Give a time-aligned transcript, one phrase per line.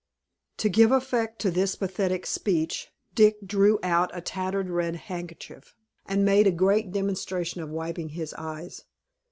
[0.57, 5.75] To give effect to this pathetic speech, Dick drew out a tattered red handkerchief,
[6.07, 8.83] and made a great demonstration of wiping his eyes.